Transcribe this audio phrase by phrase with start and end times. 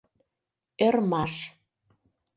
[0.85, 1.33] Ӧрмаш.